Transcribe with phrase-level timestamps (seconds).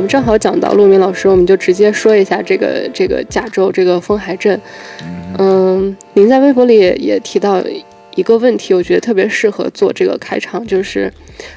[0.00, 4.58] 我们正好讲到陆明老师，我们就直接说一下这个这个加州这个风海镇。
[5.36, 7.62] 嗯，您在微博里也也提到
[8.14, 11.12] 一个问题，我觉得特别适合做这个开场，就是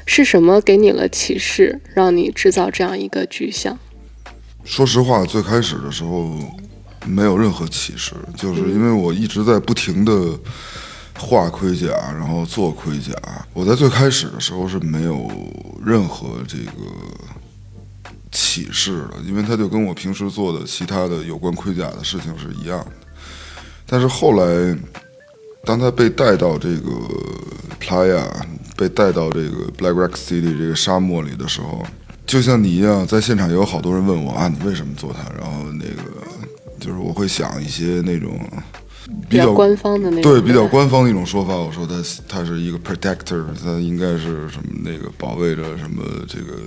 [0.06, 3.80] 是什么给你了启示，让你制造这样一个具象？
[4.66, 6.38] 说实话，最开始的时候
[7.06, 10.14] 没有任何启示，就是因为我一直在不停的
[11.18, 11.88] 画盔甲，
[12.20, 13.14] 然后做盔甲。
[13.54, 15.32] 我在最开始的时候是没有
[15.86, 16.74] 任何这个
[18.34, 22.92] 启示的，因为它就跟我平时做的其他的有关盔甲的事情是一样的。
[23.86, 24.78] 但是后来，
[25.64, 26.90] 当他被带到这个
[27.80, 28.26] Playa，
[28.76, 31.86] 被带到这个 Black Rock City 这个沙漠里的时候，
[32.26, 35.22] 就像你一样，在现场也有好多人问我啊，你为什么做它？
[35.38, 36.02] 然后那个
[36.80, 38.40] 就是我会想一些那种
[39.30, 41.54] 比较官方的那种，对比较官方的一种说法。
[41.56, 46.58] 我说他他是一个 protector，他应该是什么那个保卫着什么这个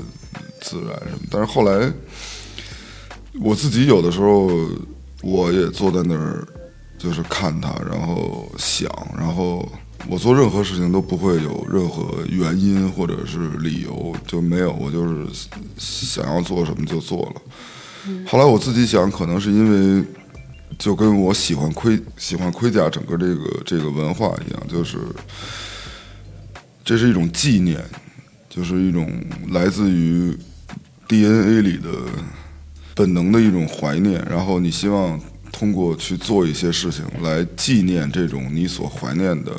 [0.60, 1.20] 自然什么。
[1.30, 1.92] 但是后来
[3.40, 4.50] 我自己有的时候
[5.22, 6.46] 我也坐在那儿。
[6.98, 9.70] 就是看他，然后想，然后
[10.08, 15.26] 我做任何事情都不会有任何原因或者是理由，就没有，我就是
[15.76, 17.42] 想要做什么就做了。
[18.26, 20.04] 后来我自己想，可能是因为
[20.78, 24.96] 就跟我喜欢盔喜欢盔甲整个这个这个文化一样，就是
[26.82, 27.78] 这是一种纪念，
[28.56, 29.06] 就是一种
[29.50, 30.34] 来自于
[31.06, 31.90] DNA 里的
[32.94, 35.20] 本能的一种怀念，然后你希望。
[35.52, 39.52] 通过去做一些事情来纪念这种你所怀念的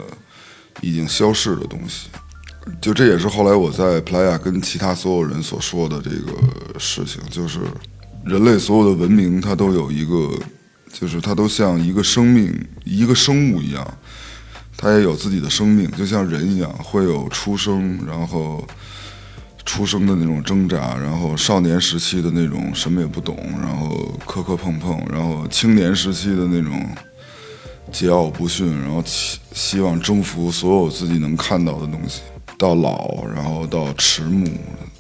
[0.80, 2.10] 已经消逝的东西，
[2.80, 7.62] 就这也是后来我在 Playa 跟其他所有人所说的这个事情，就是
[8.24, 10.38] 人类所有的文明它都有一个，
[10.94, 13.98] 就是它都像一个生命一个生物一样，
[14.78, 18.66] 它也有自己的生命，就像人一样会有出生，然后。
[19.66, 26.72] 出生的那种挣扎，然后少年时期的那种什么也不懂，然后磕磕碰碰，然后青年时期的那种
[27.92, 32.22] 桀骜不驯，然后希希望征服所有自己能看到的东西，
[32.58, 34.50] 到老，然后到迟暮，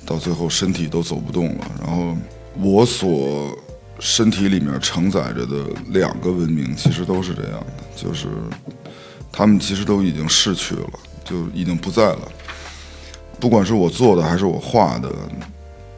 [0.05, 1.71] 到最后身体都走不动了。
[1.81, 2.13] 然后
[2.59, 3.57] 我所
[3.99, 8.27] 身体里面承载着的两个文明，其实都是这样的，就是
[9.37, 10.89] 他们其实都已经逝去了，
[11.23, 12.21] 就已经不在了。
[13.39, 15.13] 不管是我做的还是我画的，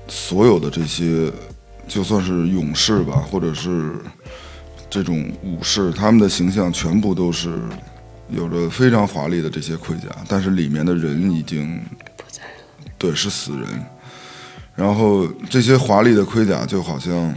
[0.09, 1.31] 所有的这些，
[1.88, 3.94] 就算是勇士吧，或者是
[4.89, 7.57] 这种武士，他们的形象全部都是
[8.29, 11.81] 有着非常华丽的这些盔甲，但是里面的人已经
[12.17, 12.49] 不在了。
[12.97, 13.66] 对，是死人。
[14.75, 17.33] 然后这些华丽的盔甲就好像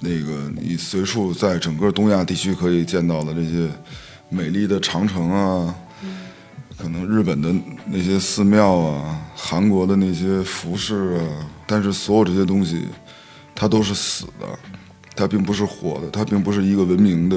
[0.00, 3.68] 那个你随处在整个东亚地区可以见到的这些
[4.28, 5.74] 美丽的长城啊。
[6.78, 7.54] 可能日本的
[7.86, 12.86] 那些寺庙啊，韩国的那些服饰啊，但是所有这些东西，
[13.54, 14.46] 它都是死的，
[15.14, 17.36] 它并不是活的，它并不是一个文明的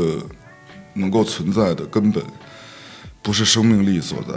[0.93, 2.21] 能够存在的根本，
[3.21, 4.33] 不是生命力所在。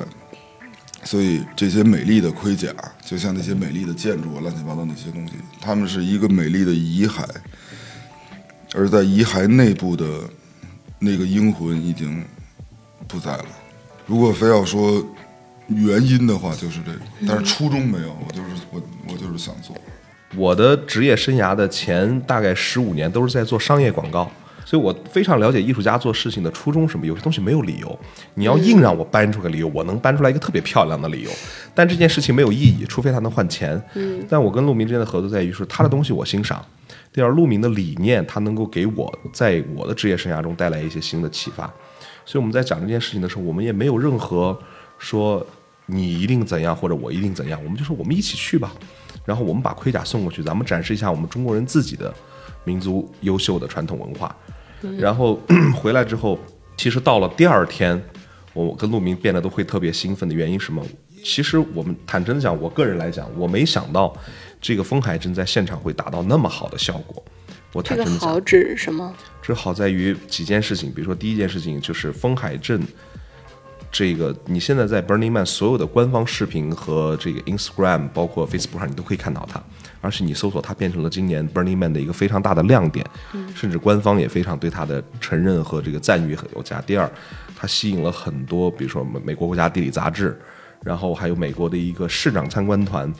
[1.04, 2.72] 所以这些美丽的盔甲，
[3.04, 7.24] 就像那些美丽的建筑啊，乱七八糟那些东西，它们是一个美丽的遗骸，
[8.72, 10.06] 而在遗骸内部的
[11.00, 12.24] 那个英魂已经
[13.12, 13.44] 不在了。
[14.06, 15.04] 如果非要说
[15.68, 19.76] 原因的话，就是这个，但是初衷没有，我就是我，我就是想做。
[20.34, 24.30] 我的职业生涯的前大概十五年都是在做商业广告，
[24.64, 27.06] 所以我非常了解艺术家做事情的初衷什么。
[27.06, 27.98] 有些东西没有理由，
[28.32, 31.30] 你要硬让我搬出个理由，我能搬出来一个特别漂亮的理由，
[31.74, 33.80] 但这件事情没有意义，除非他能换钱。
[33.94, 34.24] 嗯。
[34.28, 36.64] 但我跟陆明之间的合作在于是，他的东西我欣赏，
[37.12, 41.70] 第二，陆明的理念他能够给我在我的职业生涯中带来一些新的启发。
[42.24, 44.58] 所以我们在讲这件事情的时候，我们也没有任何
[44.98, 45.44] 说
[45.86, 48.72] 你一定怎样或者我一定怎样，我们就说我们一起去吧。
[49.24, 52.12] 然后我们把盔甲送过去，咱们展示一下我们中国人自己的
[52.64, 54.34] 民族优秀的传统文化。
[54.98, 55.38] 然后
[55.76, 56.38] 回来之后，
[56.76, 58.02] 其实到了第二天，
[58.52, 60.84] 我跟陆明变得都会特别兴奋的原因是什么？
[61.24, 64.12] 其实我们坦诚的讲，我个人来讲，我没想到
[64.60, 67.22] 这个风海镇在现场会达到那么好的效果。
[67.72, 69.14] 我这个好指什么？
[69.40, 72.80] 这好在于几件事情，比如说第一件事情就是风海镇，
[73.90, 79.62] 这个你现在在 Burning Man 所有的官方视频和这个 Instagram，包括 Facebook 上，你都可以看到它，
[80.00, 83.04] 而且你搜索它变成了今年 Burning Man 的一个非常大的亮点，
[83.54, 86.80] 甚至官方也非常对它的承认和这个赞誉很有加。
[86.82, 87.10] 第二，
[87.56, 90.38] 它吸引了很多，比如说美美国国家地理杂志，
[90.84, 93.12] 然后还有美国的一个市长参观团。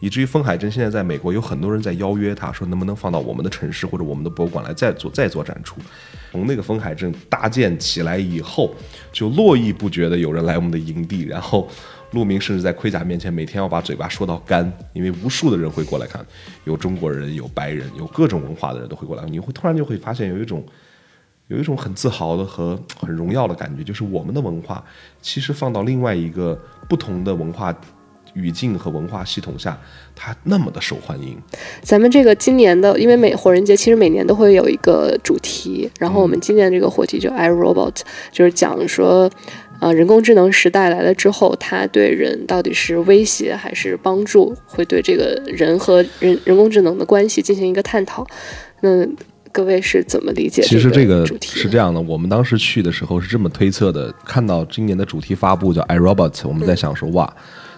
[0.00, 5.76] 以至于风海镇现在在美国有很多人在邀约他，说能不能放到我们的城市或者我们的博物馆来再做再做展出。
[6.30, 8.74] 从那个风海镇搭建起来以后，
[9.12, 11.66] 就络绎不绝的有人来我们的营地，然后
[12.10, 16.22] 陆明甚至在盔甲面前每天要把嘴巴说到干，因为无数的人会过来看，
[16.64, 20.62] 有中国人，有白人，有各种文化的人都会过来，你会突然就会发现有一种。
[21.48, 24.82] 有一种很自豪的和很荣耀的感觉，就是我们的文化
[25.20, 26.58] 其实放到另外一个
[26.88, 27.74] 不同的文化
[28.32, 29.78] 语境和文化系统下，
[30.16, 31.36] 它那么的受欢迎。
[31.82, 38.00] 咱们这个今年的，因为每火人节其实每年都会有一个主题，然后我们今年这个火题就 I Robot，
[38.32, 39.30] 就是讲说，
[39.80, 48.26] 呃，人工智能时代来了之后，它对人到底是威胁还是帮助，会对这个人和人人工智能的关系进行一个探讨。
[48.80, 49.06] 那
[49.54, 50.62] 各位是怎么理解？
[50.62, 57.32] 其实这个是这样的，我们当时去的时候是这么推测的：看到今年的主题发布叫 iRobot，我们在想说，哇，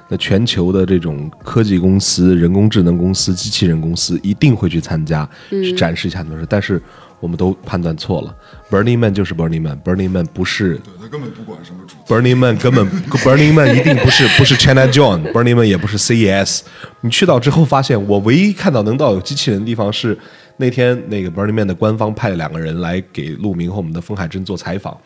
[0.09, 6.25] 那全球的这种科技公司、人工智能公司、机器人公司一定会去参加，去展示一下。
[6.49, 6.81] 但是
[7.21, 8.35] 我们都判断错了
[8.71, 15.99] ，Burning Man 就是 Burning Man，Burning Man 不是，对他根本不管什么主题，Burning Man 根本 Burning Man 一定不是不是 China John，Burning Man 也不是
[15.99, 16.61] CES。
[17.03, 20.17] 你去到之后发现，我唯一看到能到有机器人的地方是。
[20.57, 24.99] 那天那个 Burning Man 的官方派了两个人来给陆明和我们的风海镇做采访。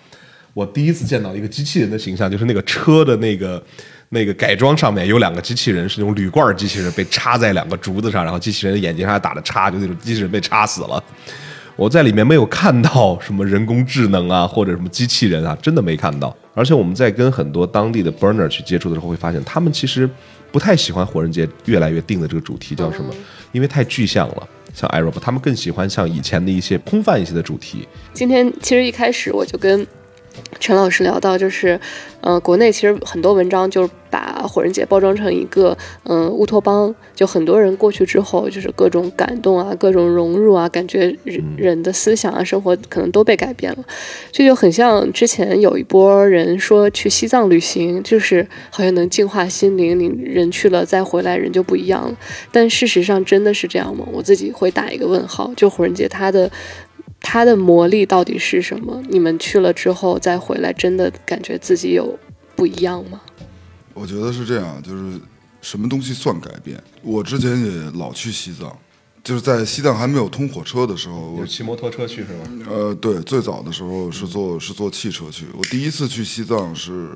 [0.52, 3.62] 我第一次见到一个机器人的形象，就是那个车的那个
[4.08, 11.02] 那个改装上面有两个机器人，是那种铝罐机器人被插在两个竹子上，然后机器人的眼睛上还打了叉，就那种机器人被插死了。
[11.76, 16.37] 我在里面没有看到什么人工智能啊，或者什么机器人啊，真的没看到。
[16.52, 20.11] 而且我们在跟很多当地的 Burner 去接触的时候，会发现他们其实
[20.50, 23.14] 不太喜欢火人节越来越定的这个主题叫什么，
[23.52, 24.49] 因为太具象了。
[24.75, 27.87] 像 Arab，他们更喜欢像以前的一些空泛一些的主题。
[28.13, 29.87] 今天其实一开始我就跟
[30.61, 31.81] 陈老师聊到，就是，
[32.21, 33.91] 呃，国内其实很多文章就是。
[34.11, 43.79] 把火人节包装成一个嗯乌托邦，就很多人过去之后，就是各种感动啊，各种融入啊，感觉人人的思想啊，生活可能都被改变了。
[44.33, 52.17] 这就很像之前有一波人说去西藏旅行，就是好像能净化心灵，你人去了再回来人就不一样了。
[52.51, 54.05] 但事实上真的是这样吗？
[54.11, 55.53] 我自己会打一个问号。
[55.57, 56.51] 就火人节它的
[57.21, 59.03] 它的魔力到底是什么？
[59.09, 62.19] 你们去了之后再回来，真的感觉自己有
[62.57, 63.21] 不一样吗？
[63.95, 65.21] 我觉得是这样，就是
[65.61, 66.83] 什么东西算改变？
[67.03, 68.75] 我之前也老去西藏，
[69.23, 72.67] 就是在西藏还没有通火车的时候，我骑摩托车去是吗？
[72.71, 75.47] 呃，对，最早的时候是坐是坐汽车去。
[75.57, 77.11] 我第一次去西藏是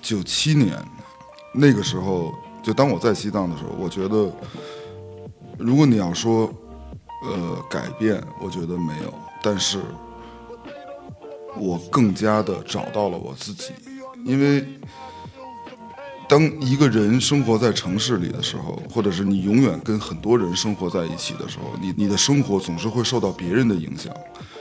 [0.00, 0.78] 九七年，
[1.52, 2.32] 那个时候
[2.62, 4.30] 就当我在西藏的时候，我觉得
[5.58, 6.52] 如果你要说
[7.24, 9.12] 呃改变，我觉得没有，
[9.42, 9.80] 但是
[11.56, 13.72] 我更加的找到了我自己，
[14.24, 14.66] 因为。
[16.26, 24.12] 当一个人生活在城市里的时候，或者是你永远跟很多人生活在一起的时候，你你的生活总是会受到别人的影响，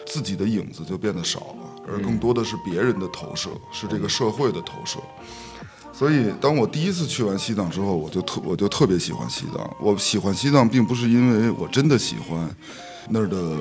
[0.06, 5.00] 自己的影子就变得少了，而更多的是别人的投射，是这个社会的投射。
[5.94, 9.76] 所以，当我第一次去完西藏之后，我就特我就特别喜欢西藏。
[9.80, 12.50] 我喜欢西藏，并不是因为我真的喜欢
[13.10, 13.58] 那儿的。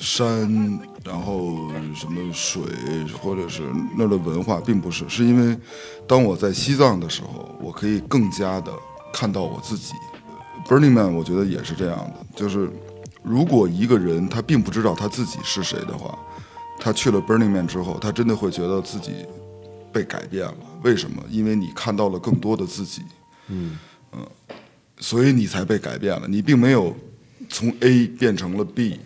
[0.00, 2.62] 山，然后什么水，
[3.20, 3.62] 或者是
[3.96, 5.56] 那儿的文化，并不是，是因为
[6.08, 8.72] 当我在西藏的时候，我可以更加的
[9.12, 9.92] 看到我自己。
[10.66, 12.70] Burning Man，我觉得也是这样的，就是
[13.22, 16.18] 如果一个人他并不知道他自己是谁的话，
[16.80, 19.26] 他去了 Burning Man 之后，他真的会觉得自己
[19.92, 20.56] 被改变了。
[20.82, 21.22] 为什么？
[21.30, 23.02] 因为你看到了更多的自己。
[23.48, 23.78] 嗯
[24.12, 24.26] 嗯，
[24.98, 26.28] 所以你才被改变了。
[26.28, 26.96] 你并没有
[27.48, 29.00] 从 A 变成了 B。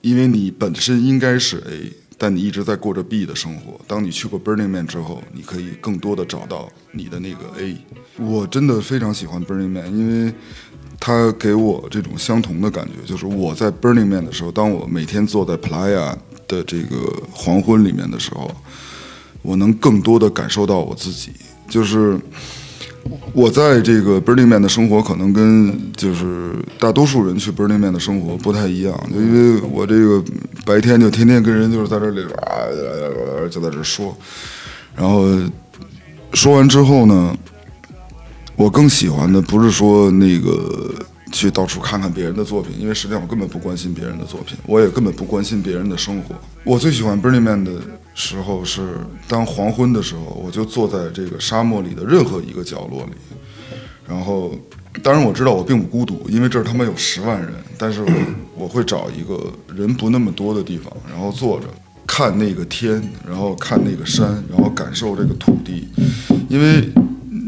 [0.00, 3.80] 因为你本身应该是 A，但你一直在过着 B 的生活。
[3.88, 7.76] 当你去过 Burning Man 之后，你可以更多的找到你的那个 A。
[8.16, 10.32] 我真的非常喜欢 Burning Man，因为
[11.00, 16.16] 它给我这种相同的感觉，就是我在 Burning Man 的时候，当我每天坐在 Playa
[16.46, 18.54] 的这个黄昏里面的时候，
[19.42, 21.30] 我能更多的感受到我自己，
[21.68, 22.18] 就是。
[23.32, 30.22] 我在这个 Burning Man 的生活可能跟就是大多数人去 Burning Man 的生活不太一样，就因为我这个
[30.66, 32.68] 白天就天天跟人就是在这里啊，
[33.50, 34.14] 就在这说，
[34.94, 35.24] 然后
[36.34, 37.34] 说完之后呢，
[38.56, 40.92] 我更喜欢的不是说那个
[41.32, 46.34] 去到处看看别人的作品，因为实际上我根本不关心别人的作品，我也根本不关心别人的生活。
[46.64, 47.72] 我最喜欢 Burning Man 的。
[48.14, 48.96] 时候是
[49.28, 53.12] 当黄昏的时候，我就坐在这个沙漠里的任何一个角落里，
[54.08, 54.52] 然后，
[55.04, 58.10] 当然我知道我并不孤独，因为这儿他妈有十万人，但是我
[58.56, 61.66] 我会找一个人不那么多的地方，然后坐着
[62.08, 65.86] 看那个天，然后看那个山，然后感受这个土地，
[66.48, 66.90] 因为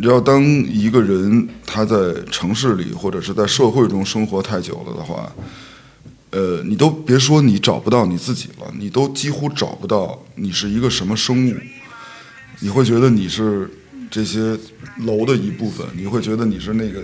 [0.01, 1.95] 你知道，当一个人他在
[2.31, 5.31] 城市里或者是在社会中生活太久了的话。
[6.31, 11.55] 呃，你都别说你找不到你自己了，你都几乎找不到你是一个什么生物。
[12.61, 13.69] 你会觉得你是
[14.09, 14.57] 这些
[14.99, 17.03] 楼的一部分，你会觉得你是那个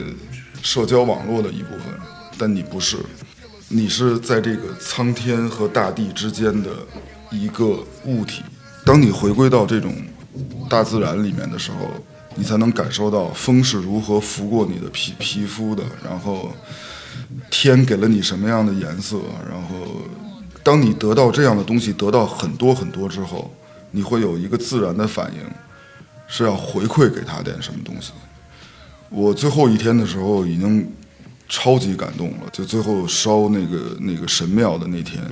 [0.62, 1.80] 社交网络的一部分，
[2.38, 2.96] 但你不是，
[3.68, 6.70] 你是在这个苍天和大地之间的
[7.32, 8.42] 一个物体。
[8.84, 9.92] 当你回归到这种
[10.70, 11.78] 大自然里面的时候，
[12.36, 16.52] 你才能感受到风是如何拂过你的皮皮肤的，然后
[17.50, 19.18] 天给了你什么样的颜色，
[19.50, 20.02] 然后
[20.62, 23.50] 当你得到这样的东西，得到很多很多之后，
[23.90, 25.40] 你会有一个自然的反应，
[26.28, 28.12] 是要回馈给他点什么东西。
[29.08, 30.92] 我最后一天的时候已经
[31.48, 35.22] 超级感动了，就最后烧那个那个神庙的那天，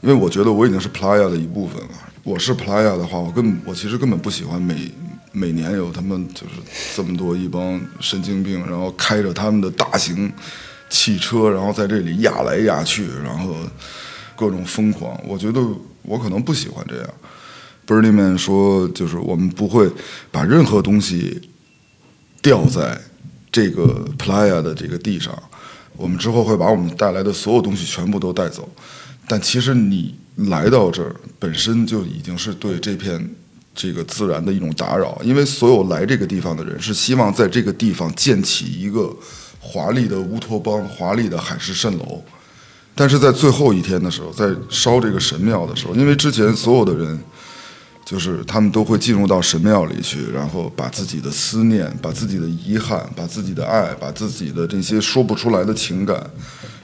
[0.00, 1.90] 因为我觉得我已经是 Playa 的一部分了。
[2.24, 4.90] 我是 Playa 的话，我根本我其实根本不喜欢每
[5.38, 6.54] 每年有他们就是
[6.94, 10.32] 这么多一帮神经病，然后开着他们的大型
[10.88, 13.54] 汽车，然后在这里压来压去，然后
[14.34, 15.20] 各种疯狂。
[15.26, 15.60] 我觉得
[16.00, 17.08] 我可能不喜欢这样。
[17.86, 19.90] Burning Man 说，就是我们不会
[20.30, 21.50] 把任何东西
[22.40, 22.98] 掉在
[23.52, 25.36] 这个 Playa 的这个地上，
[25.96, 28.66] 我们之后会把我们带来的所有东西全部都带走。
[29.28, 33.34] 但其实你来到这儿本身就已经是对这片
[33.76, 39.14] 这个自然的一种打扰，因为所有来这个地方的人是希望在这个地方建起一个
[39.60, 42.20] 华丽的乌托邦、华丽的海市蜃楼。
[42.94, 47.16] 但是在最后一天的时候，在烧这个神庙的时候，因为之前所有的人。
[48.06, 56.24] 就是他们都会进入到神庙里去，然后把自己的思念、把自己的遗憾、把自己的爱、把自己的这些说不出来的情感，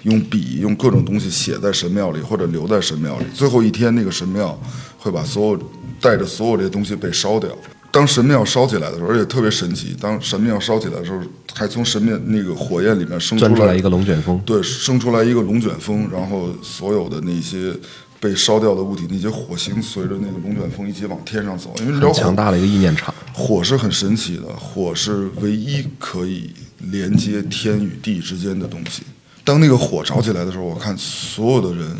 [0.02, 3.26] 用笔、用各种东西写在神庙里，或者留在神庙里。
[3.32, 4.61] 最后一天，那个神庙
[5.02, 5.59] 会把所有
[6.00, 7.50] 带着所有这些东西被烧掉。
[7.90, 11.21] 当神庙烧起来的时候，而且特别神奇，当神庙烧起来的时候，
[11.52, 14.40] 还从神庙那个火焰里面生出来一个龙卷风。
[14.47, 17.75] 对，生出来一个龙卷风，然后所有的那些。
[18.23, 26.52] 被烧掉的物体，那些火星随着那个龙卷风一起往天上走，因为你知道强大的一个意念场，火是很神奇的，火是唯一可以
[26.92, 29.02] 连接天与地之间的东西。
[29.42, 31.97] 当那个火着起来的时候，我看所有的人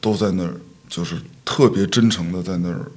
[0.00, 0.52] 都在那儿，
[0.88, 2.90] 就是特别真诚的在那儿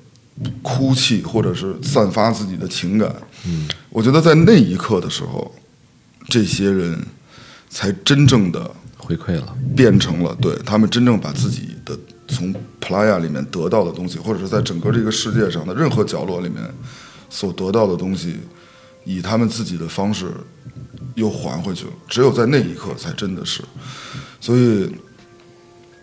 [0.62, 3.14] 哭泣，或者是散发自己的情感。
[3.46, 5.54] 嗯，我觉得在那一刻的时候，
[6.28, 7.00] 这些人
[7.70, 11.98] 才真正的回馈了，变成了对他们真正把自己的。
[12.26, 16.64] 从 Playa 里面得到的东西，或者是在整个这个世界上的任何角落里面
[17.30, 18.38] 所得到的东西，
[19.04, 20.32] 以他们自己的方式
[21.16, 21.92] 又还回去了。
[22.08, 23.62] 只有在那一刻，才真的是。
[24.40, 24.90] 所以，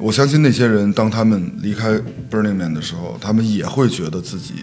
[0.00, 4.54] 我相信那些人，当他们离开 Burning Man 的时候，他们也会觉得自己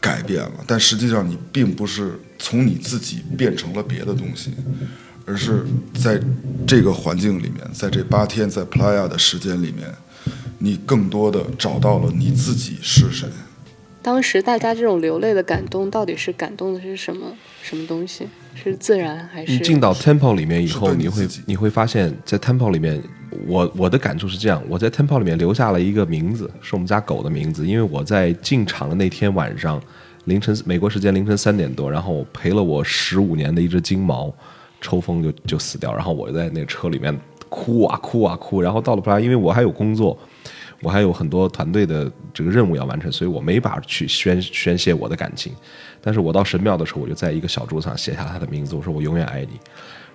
[0.00, 0.64] 改变了。
[0.66, 4.52] 但实际上，你并不是从你自己变成了别的东西，
[5.24, 5.64] 而是
[5.94, 6.20] 在
[6.66, 9.94] 这个环境里面，在这八天在 Playa 的时间里面。
[10.62, 13.26] 你更多的找到了你自己是谁。
[14.02, 17.34] 当时大家这种流泪的感动，到底是感动的是什么？
[17.62, 18.28] 什么东西？
[18.62, 19.52] 是自然还是？
[19.52, 23.02] 你进到 Temple 里面以后，你会你会发现在 Temple 里面，
[23.46, 27.66] 我我的感触是这样：我在 Temple 里面留下了一个名字，是我们家狗的名字。
[27.66, 29.80] 因为我在进场的那天晚上，
[30.24, 34.32] 凌晨美国时间凌晨三点多，然后陪了我十五年的一只金毛，
[34.80, 38.60] 抽风就就死掉，然后我就在那车里面哭啊哭啊哭。
[38.60, 40.18] 然后到了布拉，因为我还有工作。
[40.82, 45.52] 我还有很多团队的这个任务要完成，所以我没法去宣宣泄我的感情。
[46.00, 49.60] 但是我到神庙的时候，我就在一个小桌子上写下他的名字，我说我永远爱你。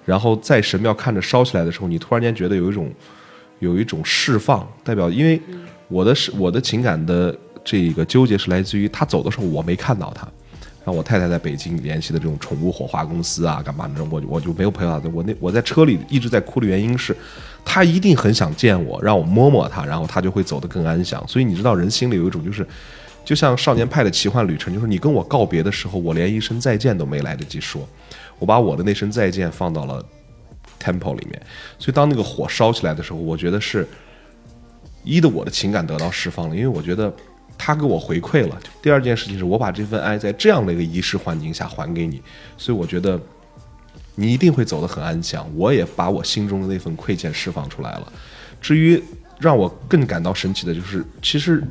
[0.03, 2.91] 然后在神庙看着烧起来的时候，你突然间觉得有一种
[3.59, 5.39] 有一种释放，代表因为
[5.87, 10.27] 我的是我的情感的这个纠结是来自于他走的时候我没看到他。
[10.83, 14.03] 然后我太太在北京联系的这种宠物火化公司啊，干嘛的？
[14.05, 15.01] 我我就没有陪他。
[15.11, 17.17] 我那我在车里一直在哭的原因是，
[17.65, 21.21] 他一定很想见我，让我摸摸他，然后他就会走得更安详。
[21.27, 22.65] 所以你知道，人心里有一种就是，
[23.25, 27.85] 就像少年派的奇幻旅程，就是你跟我告别的时候，我连一声再见都没来得及说，
[28.39, 30.01] 我把我的那声再见放到了
[30.81, 31.41] temple 里面。
[31.77, 33.85] 所以当那个火烧起来的时候，我觉得是
[35.03, 37.11] 一的我的情感得到释放了，因为我觉得。
[37.57, 38.59] 他给我回馈了。
[38.81, 42.21] 第二件事情是我把这份爱在这样的一个仪式环境下还给你，
[42.57, 43.17] 所以我觉得
[44.15, 45.47] 你一定会走得很安详。
[45.55, 48.13] 我也把我心中的那份亏欠释放出来了。
[48.61, 49.01] 至于
[49.39, 51.61] 让我更感到神奇的就是，其实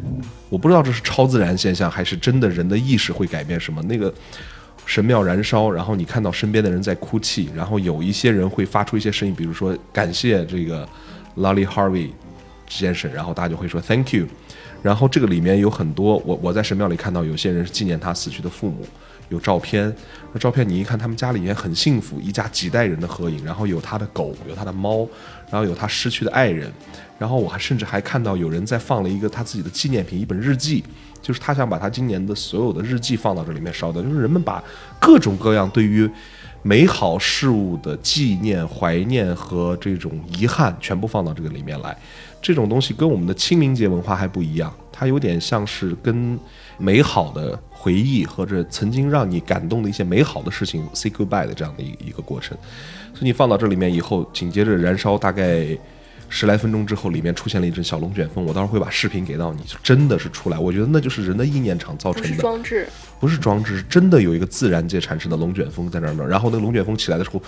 [0.49, 3.83] 我不知道这是超自然现象还是真的人的意识会改变什么。
[3.85, 4.13] 那个
[4.87, 10.87] 神庙燃烧，然后你看到身边的人在哭泣，然后有一些人会发出一些声音，比如说感谢这个
[11.39, 12.11] Lolly Harvey
[12.69, 14.27] 先生，然后大家就会说 Thank you。
[14.83, 18.87] 然后这个里面有很多，我我在神庙里看到有些人是纪念他死去的父母，
[19.29, 19.95] 有照片，
[20.33, 25.09] 那照片你一看，他们家里面很幸福，一家几代人的合影，然后有他的狗，有他的猫，
[25.51, 26.73] 然后有他失去的爱人，
[27.19, 30.85] 然后我还甚至还看到有人在放了一个他自己的纪念品，一本日记，
[31.23, 34.63] 就是他想把他今年的所有的日记放到这里面烧的，就是人们把
[35.01, 36.09] 各种各样对于
[36.63, 41.97] 美好事物的纪念、怀念和这种遗憾全部放到这个里面来。
[42.41, 46.39] 这种东西跟我们的清明节文化还不一样，它有点像是跟
[46.77, 52.57] 美好的回忆或者曾经让你感动的一些美好的事情 say goodbye 的这样的一一个过程。
[53.13, 55.67] 所以你放到这里面以后，紧接着燃烧大概
[56.31, 58.43] 十来分钟之后，里面出现了一阵小龙卷风。
[58.43, 60.59] 我到时候会把视频给到你，就真的是出来。
[60.59, 62.89] 我觉得那就是人的意念场造成的，装置，
[63.21, 66.27] 不是装置，是真的有一个自然界产生的龙卷风在那儿呢。
[66.27, 67.41] 然后那个龙卷风起来的时候，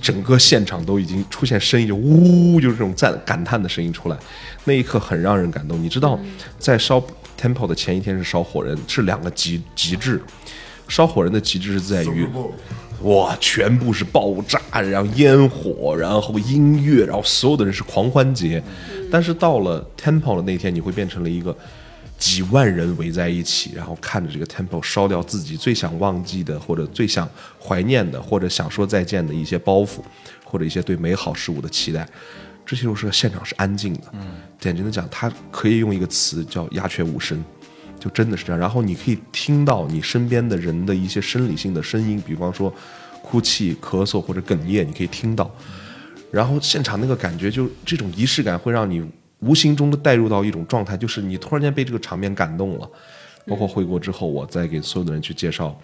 [0.00, 4.16] 整个现场都已经出现声音，就呜，就是这种赞感叹的声音出来。
[4.64, 5.82] 那一刻很让人感动。
[5.82, 6.18] 你知道，
[6.58, 7.02] 在烧
[7.40, 10.20] temple 的前一天是烧火人，是两个极极致。
[10.88, 12.26] 烧火人的极致是在于，
[13.02, 18.60] 哇，全部是爆炸，然后烟火，然后音乐，然后所有的人是狂欢节。
[19.08, 21.56] 但是到了 temple 的那天，你会变成了一个
[22.18, 27.28] 几万人围在一起，然后看着这个 temple 烧掉自己最想忘记的，或者最想
[27.62, 30.00] 怀念的，或者想说再见的一些包袱，
[30.44, 32.04] 或者一些对美好事物的期待。
[32.70, 37.44] 这些都是现场是安静的，嗯，简单的讲，它可以用一个词叫鸦雀无声。
[37.98, 38.60] 就真的是这样。
[38.60, 42.72] 然后你可以听到你身边的人的一些生理性的声音，比方说
[43.22, 45.50] 哭泣、咳嗽或者哽咽，你可以听到。
[46.30, 49.04] 然后现场那个感觉，就这种仪式感会让你
[49.40, 52.88] 无形中的带入到一种状态，就是你突然间被这个场面感动了。
[53.46, 55.76] 包括回国之后，我再给所有的人去介绍，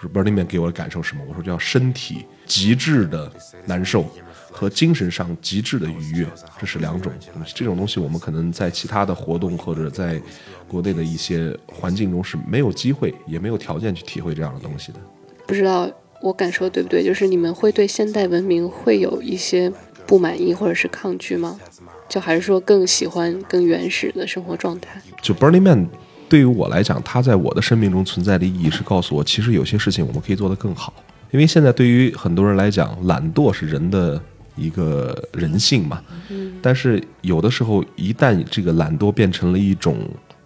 [0.00, 1.22] 说 Burning Man 给我的感受是什么？
[1.28, 3.30] 我说叫身体极致的
[3.66, 4.06] 难受
[4.50, 6.26] 和精神上极致的愉悦，
[6.58, 7.52] 这是两种东西。
[7.54, 10.20] 这种东西我们可能在其他的活动或者在
[10.66, 14.98] 国内的一些环境中是没有机会，也没有条件去体会这样的东西的。
[15.46, 15.90] 不知道
[16.22, 17.04] 我感受对不对？
[17.04, 19.70] 就是你们会对现代文明会有一些
[20.06, 21.60] 不满意或者是抗拒吗？
[22.08, 25.00] 就还是说更喜欢更原始的生活状态？
[25.22, 25.88] 就 Burning Man
[26.30, 30.94] 对于我来讲，它在我的生命中存在的意义是告诉我，其实有些事情我们可以做得更好。
[31.32, 34.20] 因为现在对于很多人来讲，懒惰是人的
[34.54, 36.00] 一个人性嘛。
[36.28, 39.96] 嗯但是有的时候，一旦这个懒惰变成了一种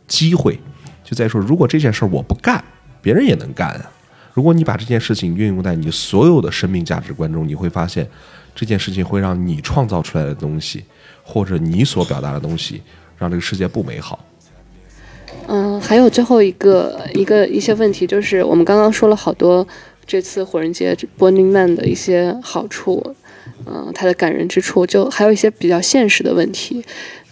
[0.06, 0.58] 机会，
[1.02, 2.64] 就在说，如果这件事儿我不干，
[3.02, 3.90] 别人也能干啊。
[4.32, 8.08] 如果你把这件事情运用在你所有的生命价值观中，你会发现，
[8.54, 10.84] 这件事情会让你创造出来的东西，
[11.22, 12.80] 或者你所表达的东西，
[13.18, 14.24] 让这个世界不美好。
[15.84, 19.66] 嗯，还有最后一个一个一些问题，就是我们刚刚说了好多
[20.06, 23.14] 这次火人节 Burning Man 的一些好处，
[23.66, 26.84] 嗯、它的感人之处，就还有一些比较现实的问题。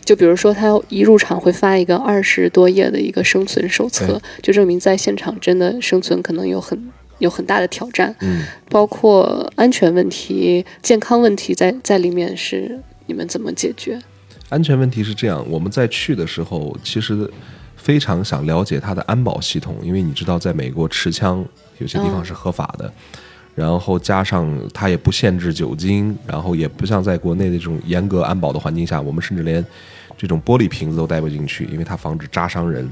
[0.04, 6.76] 就比如说，他一入场会发一个二十多页的一个生存手册，就证明在现场真的生存可能有很
[7.18, 13.96] 有很大的挑战，嗯，包括安全问题、健康问题在在里面是你们怎么解决？
[14.48, 17.30] 安全问题是这样，我们在去的时候，其实
[17.82, 21.44] 非常想了解它的安保系统，因为你知道，在美国持枪
[21.78, 22.92] 有些地方是合法的，
[23.56, 29.64] 然后加上它也不限制酒精，然后也不像在国内的这种严格安保的环境下，我们甚至连
[30.16, 32.88] 这种玻璃瓶子都带不进去，因为它防止扎伤人。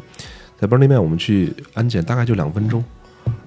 [0.59, 2.85] 在 Burning Man 我们去安检大概就两分钟。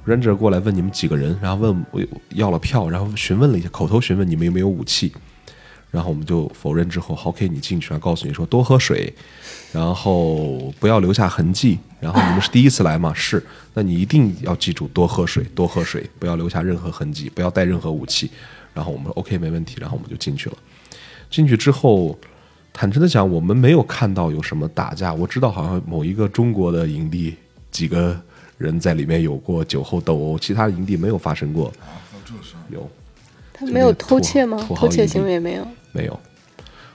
[0.08, 5.14] Ranger 过来问你们几个人，然后问我要了票，然后询问了一下，口头询问你们有没有武器，
[5.94, 9.14] 然后我们就否认之后，好，OK，你进去，然后告诉你说多喝水，
[9.72, 11.78] 然后不要留下痕迹。
[12.00, 13.14] 然后你们是第一次来吗？
[13.16, 13.42] 是，
[13.76, 18.32] 那你一定要记住多喝水，多喝水，不要留下任何痕迹，不要带任何武器。
[18.74, 20.58] 然后我们说 OK，没问题，然后我们就进去了。
[21.30, 22.18] 进去之后，
[22.74, 25.14] 坦诚的讲，我们没有看到有什么打架。
[25.14, 27.36] 我知道好像某一个中国的营地
[27.70, 28.20] 几个
[28.58, 31.72] 人在里面有过酒后斗殴，其他的营地没有发生过。
[32.72, 32.90] 有
[33.54, 34.58] 他没有偷窃吗？
[34.76, 35.68] 偷窃行为也没有。
[35.94, 36.20] 没有？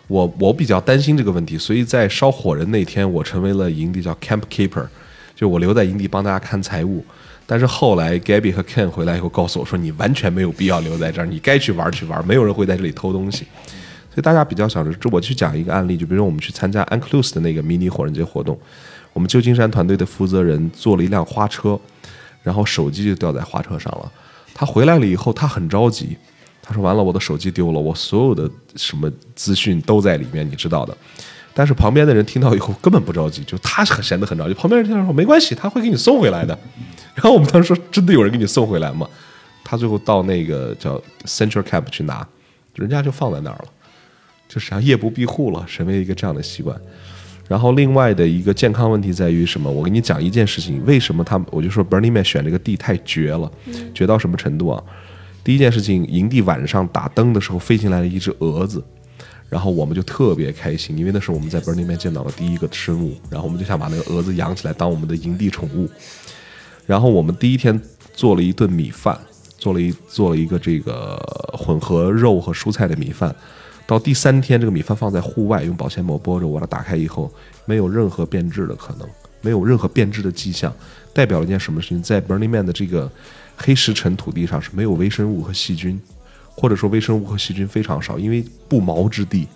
[0.08, 4.86] 我我比较担心这个问题，所以在烧火人那天，我成为了营地叫 camp keeper，
[5.34, 7.04] 就我留在营地帮大家看财务。
[7.46, 13.46] 但是后来 Gabby 和 Ken 回来以后告诉我说，你完全没有必要留在这儿，你该去玩去玩，没有人会在这里偷东西。
[14.10, 18.58] 所以大家比较想着，这我去讲一个案例，就比如说我们去参加 UNCLOS 的那个迷你火人节活动，
[19.12, 21.78] 我们旧金山团队的负责人坐了一辆花车，
[22.42, 24.12] 然后手机就掉在花车上了。
[24.54, 26.16] 他回来了以后，他很着急，
[26.68, 30.94] 他说：“完了，我的手机丢了，我所有的什么资讯都在里面，你知道的。”
[31.54, 34.52] 但是旁边的人听到以后根本不着急，就他很显得很着急。
[34.52, 36.56] 旁边人听到说：“没关系，他会给你送回来的。
[37.16, 39.08] ”然后我们当时说：“真的有人给你送回来吗？”
[39.64, 42.26] 他最后到那个叫 Central Camp 去拿，
[42.74, 43.64] 人家就放在那儿了，
[44.46, 46.78] 就是啊夜不闭户了，成为一个这样的习惯。
[47.48, 49.70] 然后另外的一个健康问题在于什么？
[49.70, 53.50] 我跟你讲一件事情，为什么他我就说 Burning Man 选这个地太绝了，
[53.94, 54.82] 绝到什么程度啊？
[55.42, 58.84] 第一件事情，营地晚上打灯的时候飞进来了一只蛾子，
[59.48, 65.88] 然后我们就特别开心，因为那是我们在 Burning Man 见到的第一个生物，然后我们就想把那个蛾子养起来当我们的营地宠物。
[66.86, 67.80] 然后我们第一天
[68.12, 69.18] 做了一顿米饭，
[69.58, 71.16] 做了一做了一个这个
[71.52, 73.34] 混合肉和蔬菜的米饭。
[73.86, 77.32] 到第三天，这个米饭放在户外，用保鲜膜包着，我把它打开以后，
[77.64, 79.08] 没有任何变质的可能，
[79.40, 80.70] 没有任何变质的迹象，
[81.18, 82.00] 代表了一件什么事情？
[82.00, 83.10] 在 Burning Man 的这个
[83.56, 86.00] 黑石沉土地上是没有微生物和细菌，
[86.54, 89.48] 或者说微生物和细菌非常少，因为不毛之地，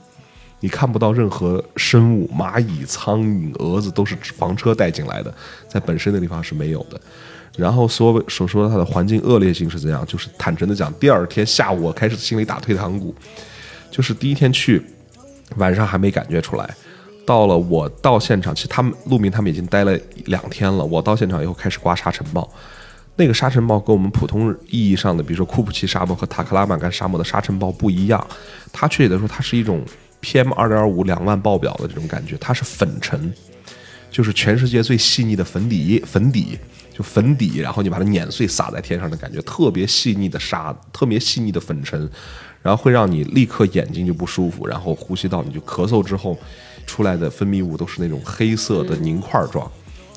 [0.59, 5.33] 你看不到任何生物，蚂蚁、苍蝇、蛾子都是房车带进来的，
[5.68, 7.01] 在本身的地方是没有的。
[7.57, 10.05] 然后所所说的它的环境恶劣性是怎样？
[10.05, 13.14] 就是坦诚的讲，第二天下午我开始心里打退堂鼓。
[13.88, 14.83] 就是第一天去，
[15.59, 16.75] 晚上还没感觉出来，
[17.24, 20.85] 到了我到现场，其实他们陆明他们已经待了两天了。
[20.85, 22.48] 我到现场以后开始刮沙尘暴，
[23.16, 28.26] 那个沙尘暴跟我们普通意义上的，比如说库布齐沙漠和塔克拉玛干沙漠的沙尘暴不一样。
[28.72, 29.85] 它确切的说，它是一种
[30.20, 33.32] PM 二点五两万爆表的这种感觉，它是粉尘，
[34.11, 36.58] 就是全世界最细腻的粉底粉底，
[36.92, 42.11] 就粉底，然后你把它碾碎撒在天上的感觉，特别细腻的沙，特别细腻的粉尘。
[42.62, 46.38] 然后会让你立刻眼睛就不舒服，然后呼吸道你就咳嗽之后，
[46.92, 49.66] 出来的分泌物都是那种黑色的凝块状，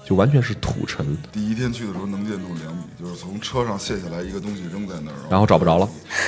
[0.06, 1.18] 就完全是土尘。
[1.32, 5.88] 第一天去的时候能见度两米，就是从车上卸下来一个东西扔在那儿，然后找不着了，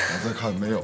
[0.09, 0.81] 然后再看没有，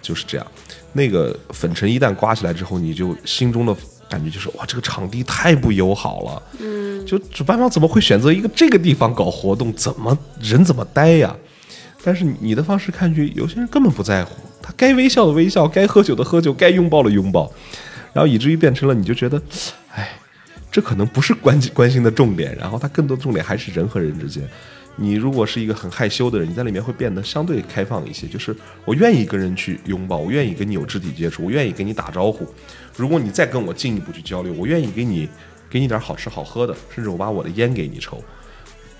[0.00, 0.46] 就是这样。
[0.94, 3.76] 那个粉尘一旦刮起来之后，你就心中的
[4.08, 6.42] 感觉就是哇，这个场地太不友好了。
[6.60, 9.70] 嗯，就主办方怎么会选择一个这个地方搞活动？
[9.74, 11.36] 怎么人怎么呆呀？
[12.02, 14.32] 但是你的方式看去，有些人根本不在乎。
[14.62, 17.52] 他该微笑的微笑，该喝酒的喝酒，该拥抱的拥抱，
[18.14, 19.42] 然后以至于变成了你就觉得，
[19.92, 20.16] 哎，
[20.70, 22.56] 这可能不是关关心的重点。
[22.56, 24.42] 然后它更多的重点还是人和人之间。
[24.96, 28.28] 你如果是一个很害羞的人，你在里面会变得相对开放一些。
[28.28, 32.46] 就是我愿意跟人去拥抱，我愿意跟你有肢体接触，我愿意跟你打招呼。
[32.96, 35.28] 如果你再跟我进一步去交流，我愿意给你
[35.68, 38.22] 给你点好吃好喝的，甚至我把我的烟给你抽。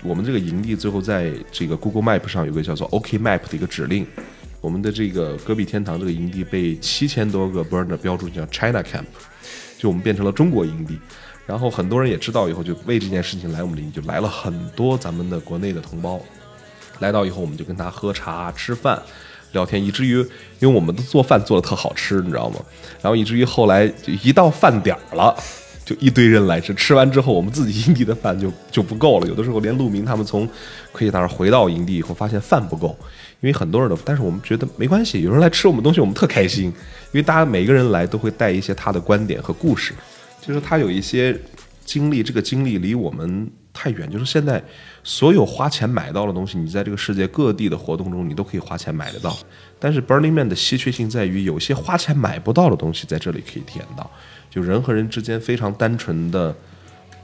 [0.03, 4.05] 我们这个营地最后在这个 Google Map 上有个叫做 OK Map 的一个指令。
[4.65, 9.05] 我们的这个戈壁天堂这个营地被七千多个 burner 标注叫 China Camp，
[9.77, 10.97] 就我们变成了中国营地。
[11.45, 16.19] 然后很多人也知道以后，就为这件事情来我们营地，就来了很多咱们的国内的同胞。
[16.97, 18.99] 来到以后，我们就跟他喝茶、吃饭、
[19.51, 20.17] 聊天，以至于
[20.57, 22.55] 因为我们的做饭做的特好吃，你知道吗？
[23.03, 25.37] 然后以至于后来就一到饭点儿了，
[25.85, 26.73] 就一堆人来吃。
[26.73, 29.27] 吃完之后，我们自己营地的饭就就不够了。
[29.27, 30.47] 有的时候连陆明他们从
[30.91, 32.97] 科技大厦回到营地以后，发现饭不够。
[33.45, 36.65] 因为很多人都，但是我们觉得没关系，有人来吃我们东西，我们特开心。
[36.65, 39.93] 因为大家每个人来都会带一些他的观点和故事，
[40.41, 41.39] 就是他有一些
[41.85, 44.09] 经历，这个经历离我们太远。
[44.09, 44.59] 就是现在
[45.03, 49.37] 所有花钱买到的东西，你在这个世界各地的活动中，你都可以花钱买得到。
[49.79, 54.09] 但是 Burning Man 的稀缺性在于，有些花钱买不到的东西在这里可以体验到，
[54.49, 56.53] 就人和人之间非常单纯的、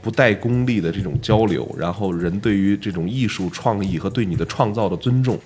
[0.03, 5.39] 不带功利的这种交流，然后人对于这种艺术创意和对你的创造的尊重。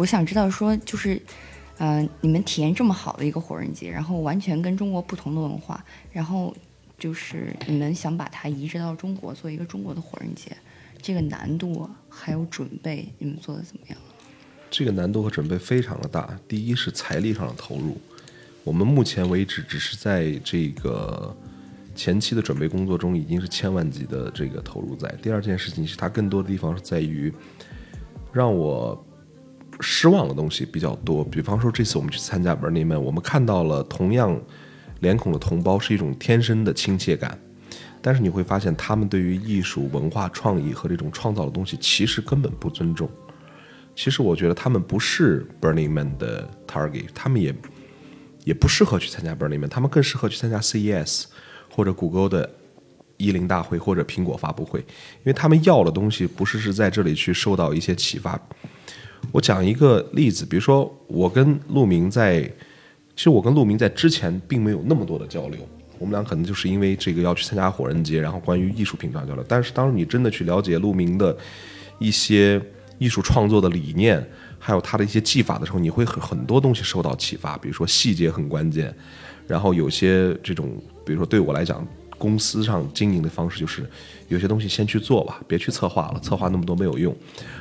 [0.00, 1.20] 我想知道，说就是，
[1.76, 6.56] 呃，你们体验这么好的一个火人节，然后完全跟中国不同的文化，然后
[6.98, 10.56] 就是你们想把它移植到中国做一个中国的火人节，
[11.02, 13.98] 这个难度还有准备，你们做的怎么样？
[14.70, 16.34] 这个难度和准备非常的大。
[16.48, 18.00] 第一是财力上的投入，
[18.64, 21.36] 我们目前为止只是在这个
[21.94, 25.14] 前期的准备工作中已经是千万级的这个投入在。
[25.20, 27.30] 第二件事情是它更多的地方是在于
[28.32, 29.04] 让我。
[29.80, 34.40] 失望的东西比较多，比方说这次我们去参加 Burning Man，我们看到了同样
[35.00, 37.38] 脸孔的同胞是一种天生的亲切感，
[38.02, 43.08] 但是你会发现他们对于艺术、文化创意和这种创造的东西其实根本不尊重。
[43.96, 47.54] 其实我觉得他们不是 Burning Man 的 target，他们也
[48.44, 51.24] 也不适合去参加 Burning Man，他们更适合去参加 CES
[51.70, 52.48] 或者谷歌的
[53.16, 58.40] 一零大会或者苹果发布会，因为他们要的东西不是是在这里去受到一些启发。
[59.32, 62.42] 我讲一个例子，比如说我跟陆明在，
[63.14, 65.60] 其实我跟陆明在之前并没有那么多的交流，
[65.98, 69.44] 我们俩可能就是因为这个要去参加火人节，然后关于艺术品上交流。
[69.46, 71.36] 但是当你真的去了解陆明的
[71.98, 72.60] 一些
[72.98, 74.26] 艺术创作的理念，
[74.58, 77.56] 还有他的一些技法的时候，你会很很多东西受到启发。
[77.58, 78.94] 比如说细节很关键，
[79.46, 80.70] 然后有些这种，
[81.04, 81.86] 比如说对我来讲。
[82.20, 83.82] 公司上经营的方式就是，
[84.28, 87.16] 有些东西先去做吧，别去策划了，策划那么多没有用。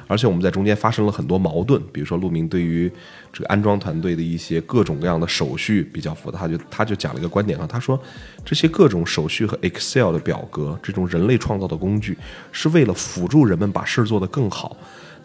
[0.05, 2.91] 而且我们在中间发生了很多矛盾，比如说陆明对于
[3.31, 7.97] 这个安装团队的一些各种各样的手续比较复杂，他就他就讲了一个观点啊，他说
[8.43, 12.17] 这些各种手续和 Excel 的表格，这种人类创造的工具，
[12.51, 14.75] 是为了辅助人们把事儿做得更好。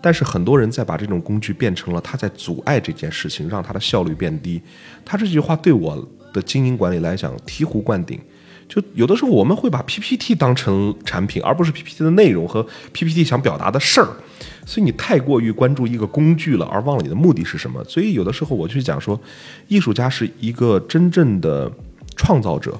[0.00, 4.62] 但是很多人在把这种工具变成了他在阻碍这件事情，让他的效率变低。
[5.04, 6.08] 他这句话对我。
[6.34, 8.20] 的经营管理来讲醍醐灌顶。
[8.68, 14.09] 就有的时候我们会把 PPT 当成产品，而不是 PPT 的内容和 PPT 想表达的事儿。
[14.66, 17.85] 所以你太过于关注一个工具了，而忘了你的目的是什么。
[17.85, 19.20] 所以有的时候我去讲说，
[19.68, 21.70] 艺术家是一个真正的
[22.16, 22.79] 创造者。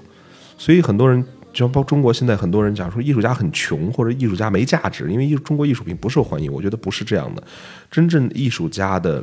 [0.57, 6.51] 所以很多人，就包括中国现在很多人讲说，艺术家很穷或者艺术家没价值，因为艺中国艺术品不受欢迎。
[6.51, 7.43] 我觉得不是这样的，
[7.91, 9.23] 真正艺术家的。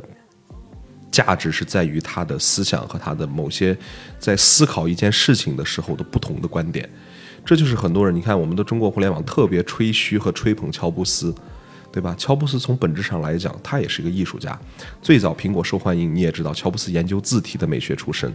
[1.12, 3.76] 价值是在于他的思想和他的某些
[4.18, 6.88] 在思考一件事情的时候的不同的观点，
[7.44, 11.34] 这就是很多人你看我们的中国互联网特别吹嘘和吹捧乔布斯，
[11.92, 12.14] 对吧？
[12.18, 14.58] 乔布斯从本质上来讲，他也是一个艺术家。
[15.02, 18.34] 最早苹果受欢迎，你也知道，乔布斯研究字体的美学出身。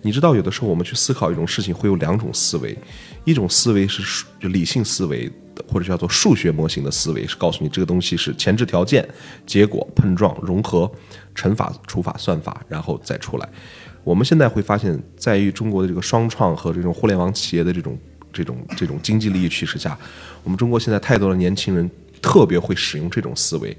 [0.00, 2.76] 你知道，有的时候我们去思考一种事情会有两种思维，
[3.24, 5.30] 一种思维是就理性思维。
[5.68, 9.08] 或者叫做数学模型的思维是告诉你这个东西是前置条件、
[9.46, 10.90] 结果、碰撞、融合、
[11.34, 13.48] 乘法、除法、算法，然后再出来。
[14.02, 17.98] 我们现在会发现，在于中国的这个双创和这种互联网企业的这种
[18.32, 19.98] 这种这种经济利益驱使下，
[20.42, 23.76] 我们中国现在太多的年轻人特别会使用这种思维，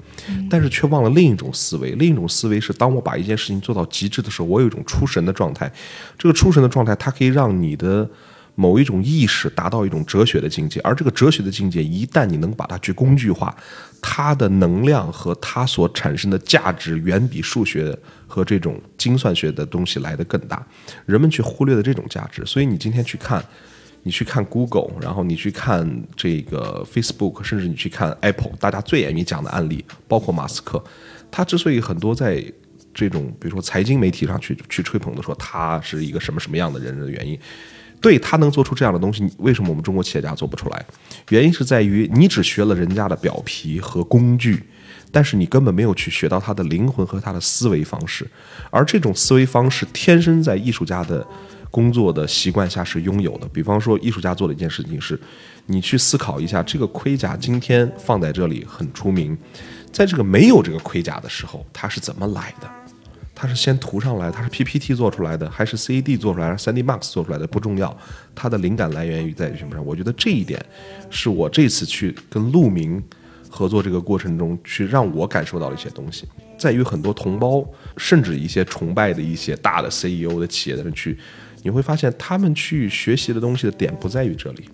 [0.50, 1.91] 但是却忘了另一种思维。
[1.91, 5.72] 另一种思维是，当我把一件事情做到极致的时候，我有一种出神的状态。
[6.18, 8.10] 这个出神的状态，它可以让你的。
[8.56, 13.54] 某一种意识达到一种哲学的境界，而这个哲学的境界，一旦你能把它去工具化，
[14.02, 20.65] 它的能量和它所产生的价值，远比数学和这种精算学的东西来的更大。
[21.06, 23.44] 人们却忽略了这种价值，所以你今天去看，
[24.04, 30.82] 你去看 Google，然后你去看这个 Facebook，甚至你去看 Apple，大家最愿意讲的案例，包括马斯克，
[31.30, 32.41] 他之所以很多在
[32.94, 37.38] 这种比如说财经媒体上去去吹捧的说他是一个什么什么样的人的原因。
[38.02, 40.86] 对他能做出这样的东西，为什么我们中国企业家做不出来？
[41.30, 44.64] 原因是在于你只学了人家的表皮和工具，
[45.12, 48.28] 但是你根本没有去学到他的灵魂和他的思维方式。
[48.70, 51.26] 而这种思维方式天生在艺术家的
[51.72, 53.48] 工作的习惯下是拥有的。
[53.48, 55.20] 比方说，艺术家做的一件事情是，
[55.66, 59.36] 你去思考一下，这个盔甲今天放在这里很出名，
[59.92, 62.70] 在这个没有这个盔甲的时候，它是怎么来的？
[63.36, 67.95] 它是先涂上来，它是 PPT 做出来的，还是 CAD 做出来，还是 3D Max 做出来的不重要，
[68.34, 69.86] 它的灵感来源于在于什么上？
[69.86, 70.65] 我觉得这一点
[71.10, 73.04] 是我这次去跟陆明
[73.50, 76.26] 合作这个过程中去让我感受到了一些东西，
[76.58, 77.67] 在于很多同胞
[77.98, 81.17] 甚至一些崇拜的一些大的 CEO 的企业的人去，
[81.62, 84.69] 你会发现他们去学习的东西的点不在于这里。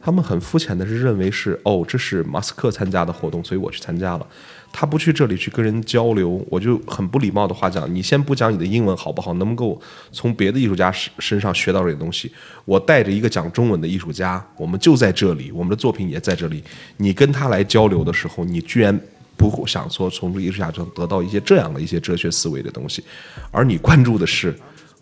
[0.00, 4.26] 他们很肤浅的是认为是哦，这是马斯克参加的活动，所以我去参加了。
[4.72, 9.32] 他不去这里去跟人交流，我就很不礼貌的话讲，你先不讲你的英文好不好？
[9.34, 9.80] 能不能够
[10.12, 12.30] 从别的艺术家身身上学到这些东西？
[12.64, 16.62] 我带着一个讲中文的艺术家，我们就在这里，我们的作品也在这里。
[16.96, 18.98] 你跟他来交流的时候，你居然
[19.36, 23.02] 不想说从这艺术家中得到一些这样的一些哲学思维的东西，
[23.50, 24.54] 而你关注的是。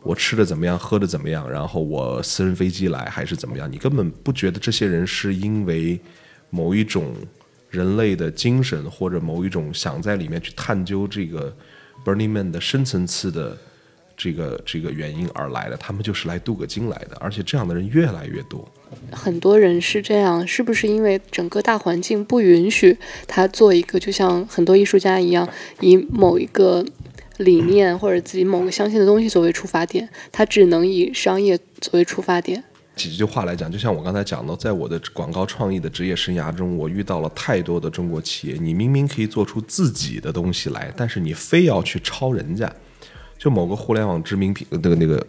[0.03, 3.69] 我吃的怎么样，喝的怎么样，然后我私人飞机来还是怎么样？
[3.69, 5.99] 你根本不觉得这些人是因为
[6.49, 7.13] 某一种
[7.77, 11.55] 人类的精神，或者某一种想在里面去探究这个
[12.05, 13.57] Burning Man 的深层次的
[14.17, 15.77] 这个这个原因而来的。
[15.77, 18.67] 他们就是来镀个金来的，而且这样的人越来越多。
[19.13, 25.49] 很多人是这样，是不是因为整个大环境不允许他做一个，就像很多艺术家一样，
[25.81, 26.85] 以某一个。
[27.39, 32.65] 理念或者自己某个相信的东西作为出发点，他只能以商业作为出发点。
[32.97, 38.57] 几句话来讲，就像我刚才讲的，在我的广告创意的职业生涯中，我遇到了太多的中国企业。
[38.59, 42.73] 你明明可以做出自己的东西来，但是你非要去抄人家。
[43.39, 45.25] 就某个互联网知名品，那个那个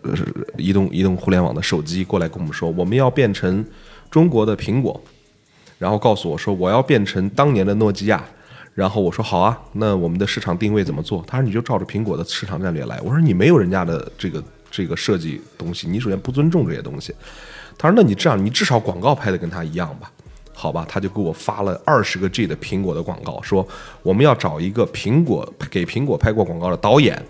[0.57, 3.63] 移动移动互联网的手机过来跟我们说，我们要变成
[4.09, 4.99] 中国的苹果，
[5.77, 8.23] 然后告诉我说，我要变成当年的诺基亚。
[8.73, 11.21] 然后我说好啊，那我们的市场定位怎么做？
[11.27, 13.01] 他说你就照着苹果的市场战略来。
[13.01, 17.13] 我说你没有人家的这个这个设计东西，你首先不尊重这些东西。
[17.77, 20.11] 他说那你这样，你至少广告拍的跟他一样吧？
[20.53, 23.67] 好吧，他就给我发了二十个 G 的苹果的广告，说
[24.01, 27.21] 我们要找一个苹果给苹果拍过广告的导演。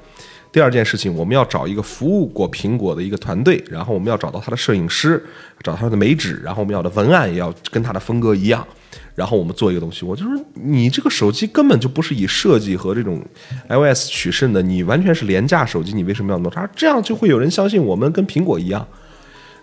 [0.49, 5.21] 第二件事情，我们要找一个服务过苹果的一个团队，然后我们要找到他的摄影师，
[5.61, 8.65] 找他的美指，然后我们要的文案也要跟他的风格一样。
[9.13, 13.21] 然后我们做一个东西，我就说你这个手机根本就不是以设计和这种
[13.67, 16.49] iOS 取胜的，你完全是廉价手机，你为什么要弄？
[16.49, 18.87] 他说这样就会有人相信我们跟苹果一样，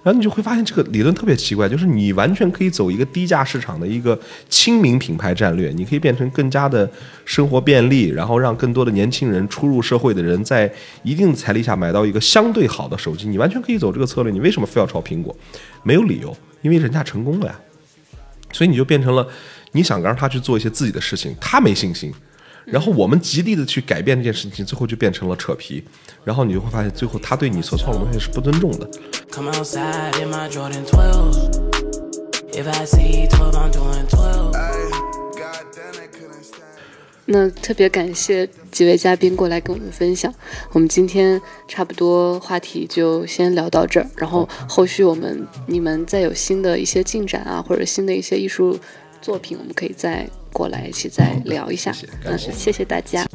[0.04, 4.16] 然后你就会发现这个理论特别奇怪，就是你完全可以走一个低价市场的一个
[4.50, 6.88] 亲民品牌战略，你可以变成更加的
[7.24, 10.70] 生活便利，然后让更多的年轻人初入社会的人在
[11.02, 15.34] 一定财力下买到一个相对好的手机，你完全可以走这个策略，你为什么非要抄苹果？
[15.82, 17.58] 没有理由，因为人家成功了呀。
[18.52, 19.26] 所以你就变成了，
[19.72, 22.12] 你想让他去做一些自己的事情，他没信心，
[22.66, 25.84] 然后我们极力的去改变这件事情，最后就变成了扯皮，
[26.24, 28.88] 然后你就会发现，最后他对你所创造的东西是不尊重的。
[29.30, 31.72] Come outside in my Jordan 12.
[32.52, 34.52] If I see 12, I'm doing 12.
[34.52, 36.78] God damn it, couldn't stand.
[37.26, 40.32] 那特别感谢几位嘉宾过来跟我们分享。
[40.72, 48.78] 我们今天差不多话题就先聊到这儿，然后后续我们你们再有新的一些进展啊，或者新的一些艺术
[49.24, 51.90] 作品，我们可以再过来一起再聊一下。
[52.24, 53.26] 嗯，谢谢谢大家。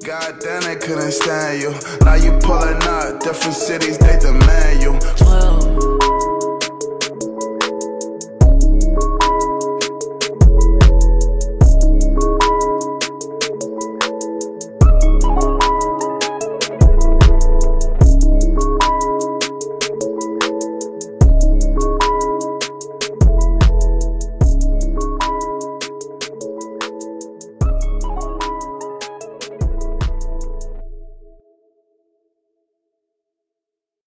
[0.00, 1.74] God damn couldn't stand you.
[2.00, 4.94] Now you pulling up, different cities, they demand you.
[5.16, 5.71] 12.